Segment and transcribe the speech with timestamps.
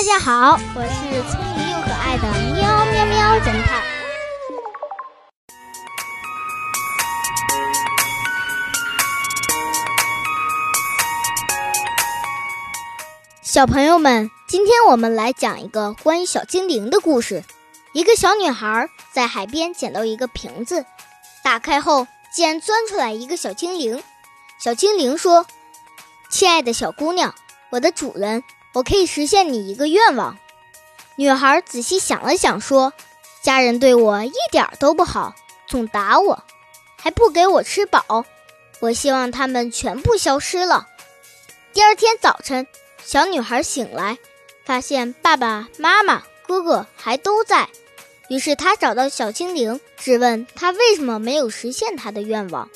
[0.00, 2.22] 大家好，我是聪明又可爱的
[2.54, 3.82] 喵喵喵侦探。
[13.42, 17.44] 小朋友们，今天我们来讲一个关于小精灵的故事。
[17.92, 20.86] 一个小女孩在海边捡到一个瓶子，
[21.44, 24.02] 打开后竟然钻出来一个小精灵。
[24.58, 25.44] 小精灵说
[26.32, 27.34] ：“亲爱的小姑娘，
[27.68, 28.42] 我的主人，
[28.72, 30.38] 我可以实现你一个愿望。”
[31.16, 32.92] 女孩仔细想了想，说
[33.42, 35.34] ：“家人对我一点都不好，
[35.66, 36.42] 总打我，
[36.96, 38.24] 还不给我吃饱。
[38.80, 40.88] 我希望他们全部消失了。”
[41.72, 42.66] 第二天早晨，
[43.04, 44.18] 小女孩醒来，
[44.64, 46.22] 发现爸爸妈妈。
[46.46, 47.68] 哥哥还都在，
[48.28, 52.68] 于是她找到小精灵，质问他为什么没有实现他的愿望。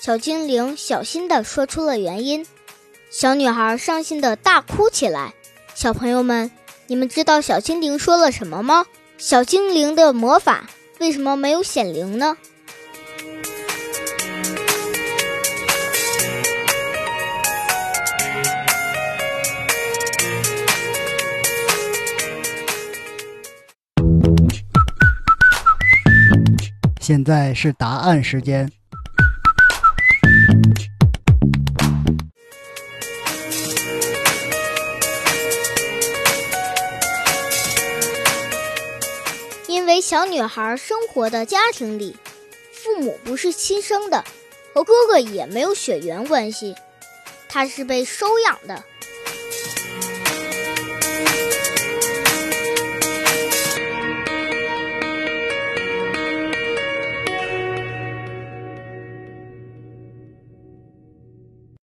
[0.00, 2.46] 小精灵小心地说出了原因，
[3.12, 5.34] 小女孩伤心的大哭起来。
[5.74, 6.48] 小朋友们，
[6.86, 8.86] 你们知道小精灵说了什么吗？
[9.18, 12.36] 小精灵的魔法为什么没有显灵呢？
[27.00, 28.70] 现在是答案时间。
[39.90, 42.16] 为小女孩生活的家庭里，
[42.72, 44.24] 父母不是亲生的，
[44.72, 46.76] 和哥哥也没有血缘关系，
[47.48, 48.84] 她是被收养的。